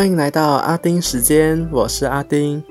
[0.00, 2.64] 欢迎来到阿丁时间，我是阿丁。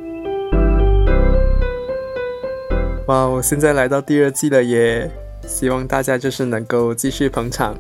[3.06, 5.12] 哇，我现在来到第二季了耶！
[5.46, 7.78] 希望大家就是能够继续捧场。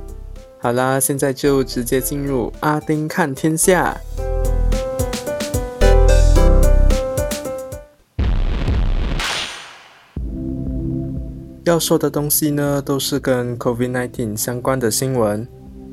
[0.59, 3.98] 好啦，现在就直接进入阿丁看天下。
[11.63, 15.48] 要说的东西呢，都是跟 COVID-19 相关的新闻。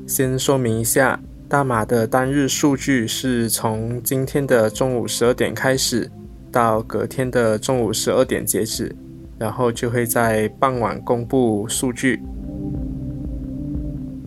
[0.05, 6.11] 先说明一下，大马的单日数据是从今天的中午十二点开始，
[6.51, 8.93] 到隔天的中午十二点截止，
[9.39, 12.21] 然后就会在傍晚公布数据。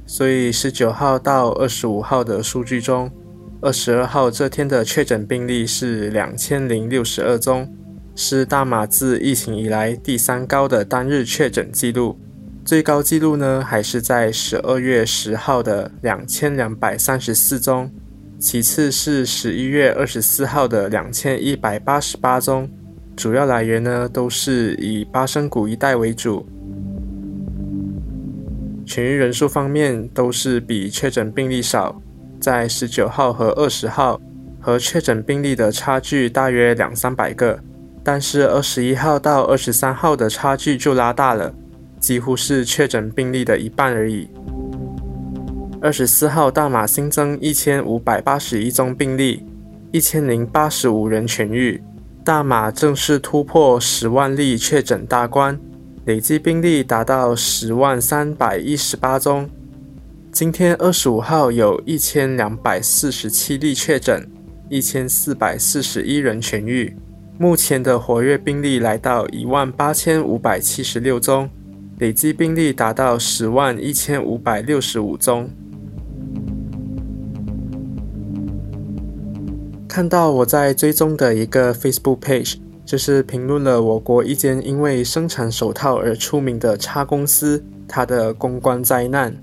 [0.07, 3.11] 所以十九号到二十五号的数据中，
[3.61, 7.71] 二十二号这天的确诊病例是两千零六十二宗。
[8.17, 12.19] 是大马自疫情以来第三高的单日确诊记录，
[12.71, 17.91] 最高纪录呢还是在十二月十号的两千两百三十四宗，
[18.39, 22.71] 其次是十一月二十四号的两千一百八十八宗，
[23.17, 26.47] 主要来源呢都是以巴生谷一带为主。
[28.87, 32.01] 痊愈人数方面都是比确诊病例少，
[32.41, 34.21] 在十九号和二十号，
[34.61, 37.59] 和确诊病例的差距大约两三百个。
[38.05, 41.53] 但是二十一号到二十三号的差距就拉大了，
[42.01, 44.29] 几乎是确诊病例的一半而已。
[45.81, 49.47] 二十四号大马新增一千五百八十一宗病例，
[49.93, 51.83] 一千零八十五人痊愈，
[52.25, 55.59] 大马正式突破十万例确诊大关，
[56.07, 59.49] 累计病例达到十万三百一十八宗。
[60.33, 64.29] 今天二十五号有一千两百四十七例确诊，
[64.69, 66.97] 一千四百四十一人痊愈。
[67.39, 71.49] 目前的活跃病例来到一万八千五百七十六宗，
[72.01, 75.51] 累计病例达到十万一千五百六十五宗。
[79.87, 82.55] 看到我在追踪的一个 Facebook page，
[82.87, 89.37] 就是评论了我国一间因为生产手套而出名的叉公司，它的公关灾难。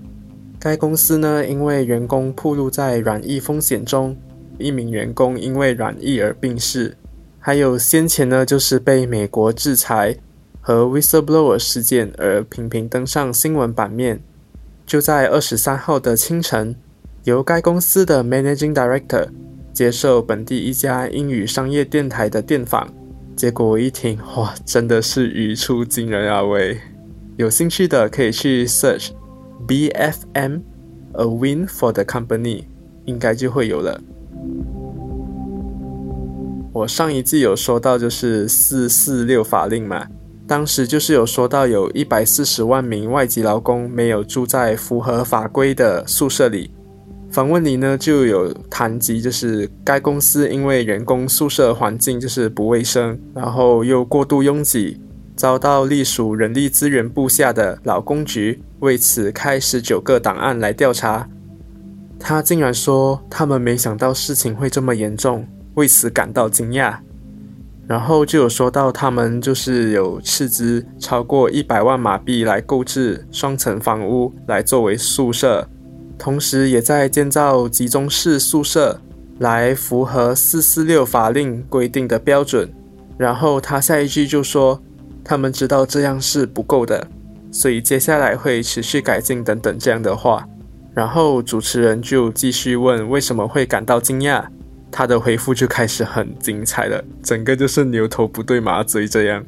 [0.58, 4.18] 该公司呢，因为员工暴露在染疫风险中，
[4.58, 6.98] 一名员工因为染疫而病逝。
[7.38, 10.18] 还有先前呢，就是被美国制裁
[10.68, 14.22] 和 whistleblower 事件而频频登上新闻版面。
[14.86, 16.76] 就在二十三号的清晨，
[17.24, 19.30] 由该公司的 managing director
[19.72, 22.86] 接受本地一家英语商业电台的电访，
[23.34, 26.44] 结果我一听，哇，真的是语出惊人啊！
[26.44, 26.78] 喂，
[27.38, 29.12] 有兴趣的可以去 search
[29.66, 30.60] BFM
[31.14, 32.66] a win for the company，
[33.06, 34.02] 应该就会有了。
[36.74, 40.06] 我上一季有说到，就是四四六法令嘛，
[40.48, 46.72] 当时就是有说到，有一百四十万名外籍劳工没有住在符合法规的宿舍里。
[47.30, 55.02] 访问里呢就有谈及，就是该公司因为员工宿舍环境就是不卫生，然后又过度拥挤，
[55.36, 61.28] 遭到隶属人力资源部下的劳工局为此开十九个档案来调查。
[62.18, 65.46] 他竟然说，他们没想到事情会这么严重。
[65.76, 66.98] 为此感到惊讶，
[67.88, 75.66] 然后就有说到他们就是有斥资超过一百万马币来购置双层房屋来作为宿舍，
[76.18, 79.00] 同时也在建造集中式宿舍
[79.40, 82.70] 来符合四四六法令规定的标准。
[83.18, 84.82] 然后他下一句就说
[85.24, 87.08] 他们知道这样是不够的，
[87.52, 90.46] 所以接下来会持续改进等等这样的话。
[90.94, 94.44] 然后主持人就继续问为什么会感到惊讶。
[94.92, 99.44] 他的回复就开始很精彩了，整个就是牛头不对马嘴这样，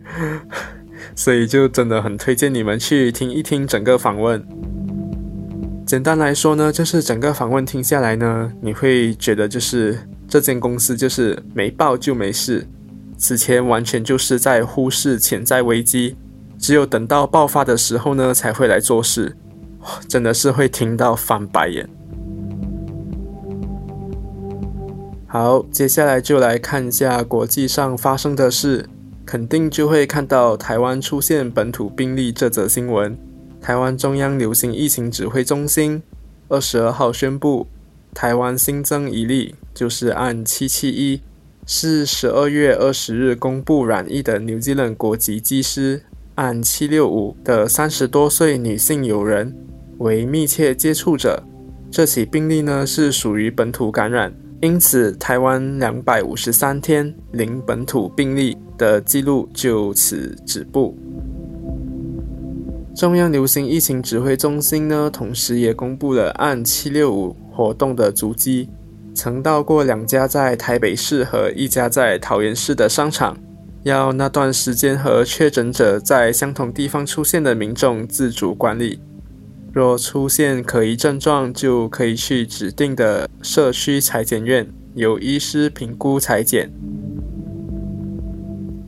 [1.16, 4.46] 所以就真的很推荐你们去听一听整个访问。
[5.86, 9.98] 简单来说呢，就是整个访问听下来呢，你会觉得就是
[10.28, 12.68] 这间公司就是没爆就没事，
[13.18, 16.16] 此前完全就是在忽视潜在危机，
[16.60, 19.36] 只有等到爆发的时候呢才会来做事，
[20.08, 21.90] 真的是会听到翻白眼。
[25.32, 28.90] 好，接下来就来看一下国际上发生的事，
[29.28, 33.16] 肯定就会看到台湾出现本土病例这则新闻。
[33.62, 36.02] 台湾中央流行疫情指挥中心
[36.48, 37.68] 二十二号宣布，
[38.12, 41.22] 台湾新增一例，就是按七七一，
[41.68, 46.02] 是十二月二十日公布染疫的 New Zealand 国籍机师，
[46.34, 49.56] 按七六五的三十多岁女性友人
[50.00, 51.44] 为密切接触者。
[51.92, 54.34] 这起病例呢是属于本土感染。
[54.62, 60.98] 因此，台湾两百五十三天零本土病例的记录就此止步。
[62.94, 68.68] 中央流行疫情指挥中心呢，同时也公布了按七六五活动的足迹，
[69.14, 73.38] 曾到过两家在台北市和一家在桃园市的商场，
[73.84, 79.00] 要那段时间和确诊者在相同地方出现的民众自主管理。
[79.80, 86.70] 若出现可疑症状，就可以去指定的社区裁剪院，由医师评估裁剪。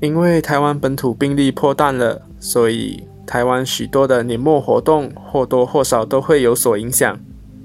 [0.02, 7.18] 因为台湾本土病例破蛋了，所以台湾许多的年末活动或多或少都会有所影响，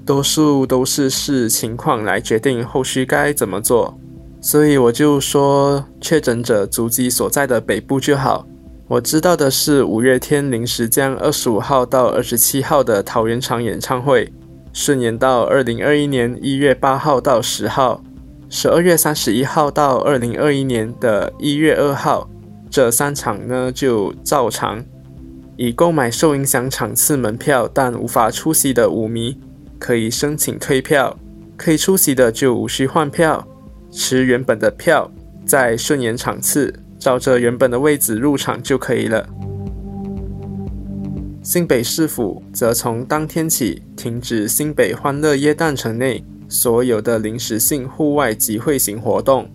[0.05, 3.99] 多数都是视情况来决定后续该怎么做。
[4.39, 8.47] 所以我就说，确诊者足迹所在的北部就好。
[8.89, 14.31] 我知道的是，五月天临时将二十五号到二十七号的桃园场演唱会
[14.71, 18.01] 顺延到二零二一年一月八号到十号，
[18.49, 22.29] 十二月三十一号到二零二一年的一月二号，
[22.69, 24.81] 这三场呢就照常。
[25.57, 29.37] 已购买受影响场次门票但无法出席的舞迷，
[29.77, 31.13] 可以申请退票；
[31.57, 33.45] 可以出席的就无需换票，
[33.91, 35.11] 持原本的票，
[35.45, 36.73] 在顺延场次。
[36.99, 39.27] 照着原本的位置入场就可以了。
[41.41, 49.49] 新北市府则从当天起停止新北欢乐耶诞城内所有的临时性户外集会型活动，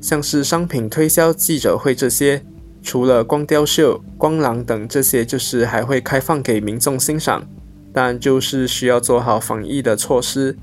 [0.00, 2.42] 像是商品推销、记者会这些，
[2.82, 7.46] 除了光雕秀、光廊等这些，就是还会开放给民众欣赏，
[7.92, 10.56] 但就是需要做好防疫的措施。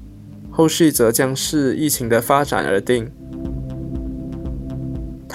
[0.51, 3.11] 后续则将视疫情的发展而定。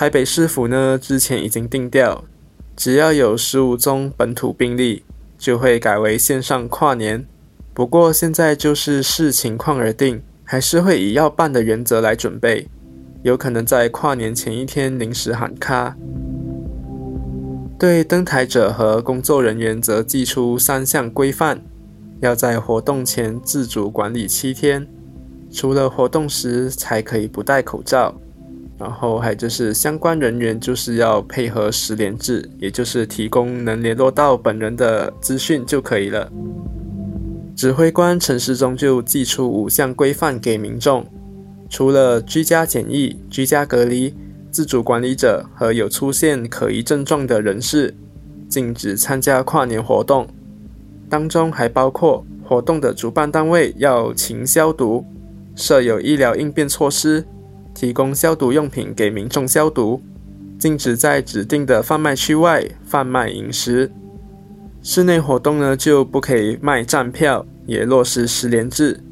[0.01, 2.25] 台北市府呢，之前已经定调，
[2.75, 5.05] 只要有十五宗本土病例，
[5.37, 7.27] 就会改为线上跨年。
[7.75, 12.67] 不过现在就是视情况而定，还是会以要办的原则来准备，
[13.25, 15.95] 有可能在跨年前一天临时喊卡。
[17.79, 21.61] 对登台者和工作人员则寄出三项规范，
[22.23, 24.89] 要在活动前自主管理七天，
[25.53, 28.19] 除了活动时才可以不戴口罩。
[28.81, 36.33] 然后还就是相关人员就是要配合十连制，也就是提供能联络到本人的资讯就可以了。
[37.55, 41.05] 指挥官陈时中就寄出五项规范给民众，
[41.69, 44.15] 除了居家检疫、居家隔离、
[44.51, 47.95] 自主管理者和有出现可疑症状的人士，
[48.49, 50.27] 禁止参加跨年活动。
[51.11, 55.05] 当中还包括活动的主办单位要勤消毒，
[55.55, 57.27] 设有医疗应变措施。
[57.81, 60.03] 提供消毒用品给民众消毒，
[60.59, 63.91] 禁止在指定的贩卖区外贩卖饮食。
[64.83, 69.03] 室内活动呢就不可以卖站票，也落实十连制。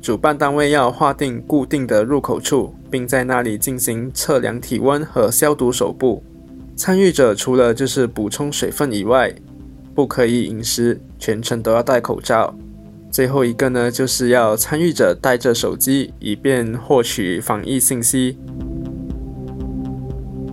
[0.00, 6.24] 主办单位要划定固定的入口处，并在那里进行测量体温和消毒手部。
[6.74, 9.34] 参与者除了就是补充水分以外，
[9.94, 12.56] 不可以饮食，全程都要戴口罩。
[13.14, 18.36] 最后一个呢，就是要参与者带着手机，以便获取防疫信息。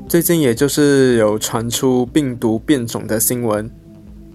[0.08, 3.68] 最近也就是有传出病毒变种的新闻，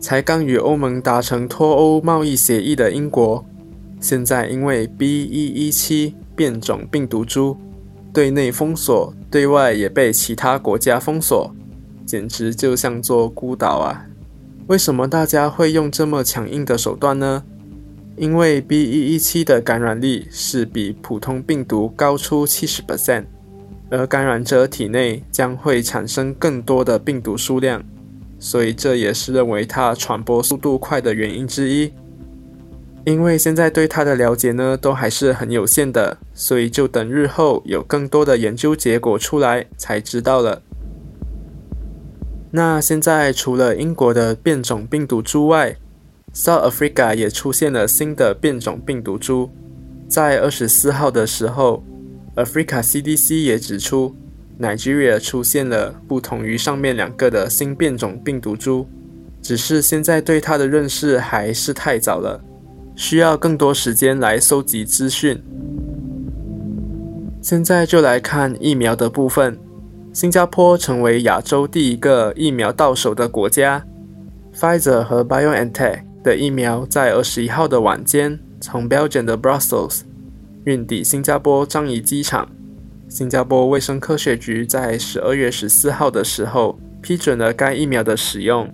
[0.00, 3.46] 才刚与欧盟达成脱欧贸易协议的英国，
[4.00, 7.56] 现在因为 B.1.1.7 变种病毒株，
[8.12, 11.55] 对内封锁，对外也被其他国家封锁，
[12.05, 14.05] 简直就像座孤岛啊！
[14.67, 17.44] 为什么大家会用这么强硬的手段呢？
[18.17, 23.25] 因为 B.1.1.7 的感染力是比普通病毒高出七十 percent，
[23.91, 27.85] 而感染者体内将会产生更多的病毒数量，
[28.39, 31.93] 所以这也是认为它传播速度快的原因之一。
[33.05, 40.63] 因为现在对它的了解呢都还是很有限的，所以就等日后有更多的研究结果出来才知道了。
[42.51, 45.77] 那现在除了英国的变种病毒株外
[46.36, 49.48] ，South Africa 也出现了新的变种病毒株，
[50.06, 51.82] 在二十四号的时候
[52.36, 54.14] ，Africa CDC 也指出
[54.60, 58.86] ，Nigeria 出现了不同于上面两个的新变种病毒株，
[59.40, 62.44] 只是现在对它的认识还是太早了，
[62.94, 65.43] 需要更多时间来收集资讯。
[67.40, 69.58] 现在就来看疫苗的部分，
[70.12, 73.86] 新加坡成为亚洲第一个疫苗到手的国家
[74.55, 76.06] ，Pfizer 和 BioNTech。
[76.26, 80.00] 的疫苗在二十一号的晚间从 Belgium 的 Brussels
[80.64, 82.48] 运抵新加坡樟宜机场。
[83.08, 88.68] 新加坡卫生科学局在十二月十四号的时候批准了该疫苗的使用。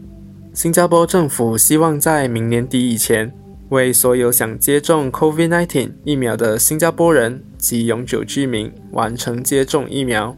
[0.54, 3.30] 新加坡政府希望在明年底以前，
[3.68, 10.35] 为所有想接种 COVID-19 疫苗的新加坡人及永久居民完成接种疫苗。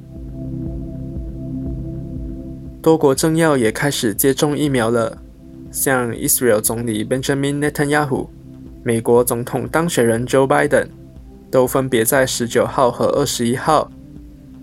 [2.83, 5.19] 多国政要也开始接种疫苗了。
[5.75, 8.29] 像 Israel 总理 Benjamin Netanyahu、
[8.85, 10.87] 美国总统当选人 Joe Biden、
[11.51, 13.91] 都分别在十九号和二十一号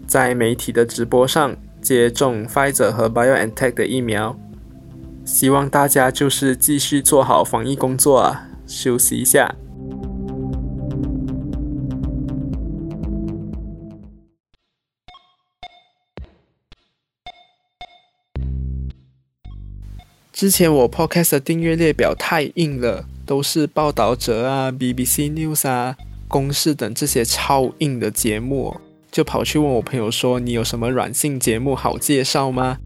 [0.08, 4.40] 在媒体的直播上接种 Pfizer 和 BioNTech 的疫苗。
[5.26, 9.54] 希望大家就是继续做好防疫工作啊，休息一下。
[20.42, 25.96] 之前我 Podcast 的订阅列表太硬了，都是报道者啊、BBC News 啊、
[26.28, 28.76] 公视等这些超硬的节目，
[29.12, 32.80] 就跑去问我朋友说：“你有什么软性节目好介绍吗？”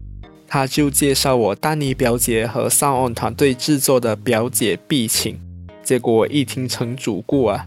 [0.46, 5.34] 他就介绍我丹尼表姐和 Sound On 团队制作的《表姐必请》，
[5.82, 7.66] 结果我一听成主顾啊，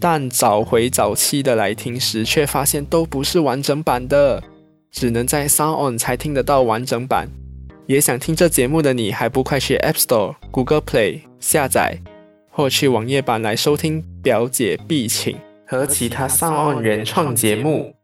[0.00, 4.42] 但找回早期的来听时，却发现都不是完整版的，
[4.90, 7.28] 只能在 Sound On 才听得到完整版。
[7.86, 12.00] 也想听这节目的你，还不快去 App Store、Google Play 下载，
[12.50, 17.94] 或去网页版来收听《表姐必请》和其他上岸原创节目。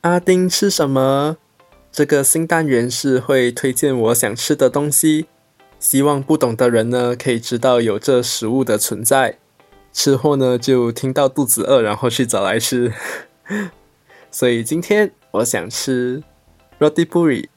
[0.00, 1.36] 阿丁吃什么？
[1.92, 5.26] 这个新单元是会推荐我想吃的东西，
[5.78, 9.36] 希望不懂的人呢可以知道有这食物的存在。
[9.98, 12.92] 吃货呢，就听到肚子饿，然后去找来吃。
[14.30, 16.22] 所以今天我想吃
[16.78, 17.48] roti puri，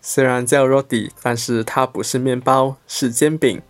[0.00, 3.60] 虽然叫 roti，但是它不是面包，是煎饼。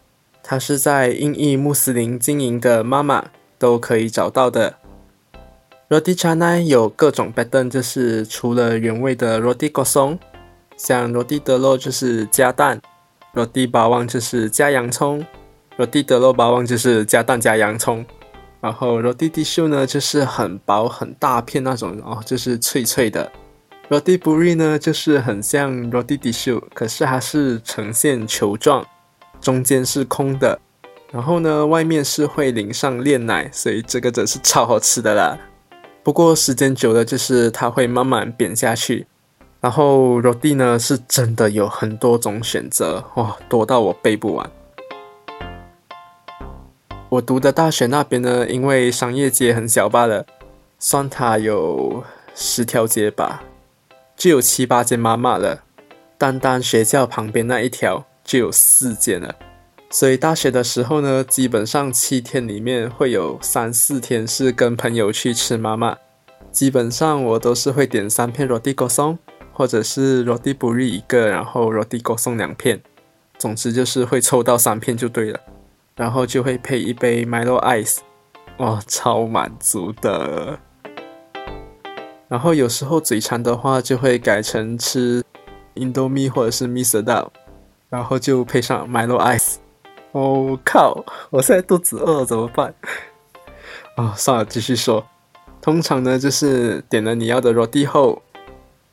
[0.45, 3.25] 它是在印裔穆斯林经营的妈妈
[3.59, 4.76] 都可以找到的。
[5.88, 10.17] roti canai 有各种 pattern，就是除了原味的 roti gosong，
[10.76, 12.81] 像 roti d e l o 就是加蛋
[13.35, 15.26] ，roti bawang 就是加洋葱。
[15.81, 18.05] 罗蒂德罗巴旺就是加蛋加洋葱，
[18.61, 23.33] 然后罗蒂蒂秀呢就是很薄很大片那种哦，就是脆脆的。
[23.89, 28.85] 罗蒂布瑞呢就是很像罗蒂蒂秀，可是它是呈现球状，
[29.41, 30.61] 中间是空的，
[31.11, 35.39] 然后呢外面是会淋上炼奶，所以这个真是超好吃的啦。
[36.03, 39.07] 不过时间久了就是它会慢慢扁下去。
[39.63, 44.51] 然后罗蒂呢是真的有很多种选择哇，多到我背不完。
[47.11, 50.25] 我读的大学那边呢，因为商业街很小罢了，
[50.79, 52.05] 算它有
[52.37, 53.43] 十条街吧，
[54.17, 55.64] 就有七八间妈妈了。
[56.17, 59.35] 单单学校旁边那一条就有四间了，
[59.90, 65.99] 所以大学的时候呢，基本上七天里面会有三四天是跟朋友去吃妈妈。
[66.52, 69.19] 基本上我都是会点三片 roti g o s o n
[69.52, 72.81] 或者是 roti buri 一个，然后 roti g o s o n 两片，
[73.37, 75.40] 总之就是会凑到三片就对了。
[75.97, 77.99] 然后就会配一杯 Milo Ice，
[78.59, 80.59] 哇，超满足的。
[82.28, 85.25] 然后有时候嘴馋的话，就会改成吃
[85.75, 87.28] Indomie 或者是 Miso Dal，
[87.88, 89.56] 然后就配上 Milo Ice。
[90.12, 92.75] 哦靠，我现在肚子饿怎么办？
[93.97, 95.04] 哦，算了，继续说。
[95.61, 98.23] 通常呢，就是点了你要的 roti 后，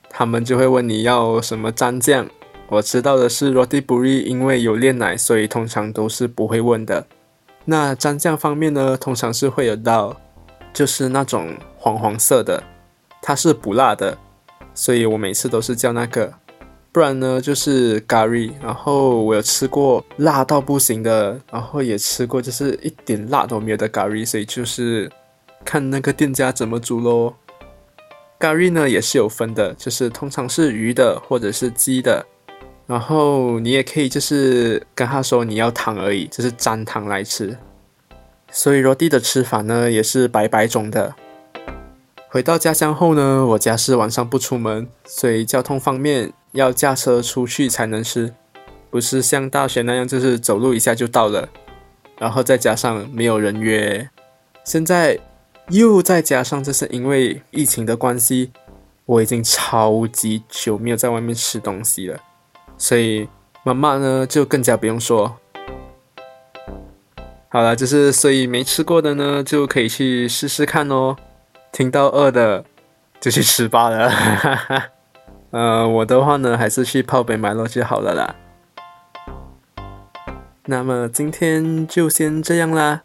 [0.10, 2.28] 他们就会问你要什么蘸酱。
[2.70, 7.08] 我知道的是，roti buri 因为有炼奶，所以通常都是不会问的。
[7.64, 10.16] 那蘸酱方面呢，通常是会有到，
[10.74, 12.62] 就是那种黄黄色的，
[13.22, 14.18] 它是不辣的，
[14.74, 16.34] 所以我每次都是叫那个。
[16.92, 25.10] 不然呢，就是 gari，然后我有吃过辣到不行的，然后也吃过就是一点辣都没有的 gari，所以就是
[25.64, 27.34] 看那个店家怎么煮咯。
[28.40, 32.26] gari 呢也是有分的，就是通常是鱼的或者是鸡的。
[32.88, 37.58] 然后你也可以就是跟他说你要糖而已，就是沾糖来吃。
[38.50, 41.14] 所以罗蒂的吃法呢也是白白种的。
[42.30, 48.34] 回到家乡后呢，我家是晚上不出门，所以交通方面要驾车出去才能吃，
[48.90, 51.50] 不是像大学那样就是走路一下就到了。
[52.18, 54.10] 然后再加上没有人约，
[54.64, 55.20] 现在
[55.70, 58.52] 又再加上这是因为疫情的关系，
[59.06, 62.20] 我已经超级久没有在外面吃东西了。
[62.78, 63.28] 所以
[63.64, 65.36] 妈妈呢就更加不用说。
[67.50, 71.16] 好了，就是所以没吃过的呢就可以去试试看哦。
[71.72, 72.64] 听到饿的
[73.20, 74.12] 就去吃罢了。
[75.52, 78.36] 呃，我的话呢还是去泡杯麦乐就好了啦。
[80.66, 83.04] 那么今天就先这样啦，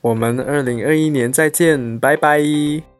[0.00, 2.95] 我们二零二一年再见，拜拜。